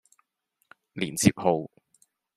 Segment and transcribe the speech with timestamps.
[0.95, 1.69] 連接號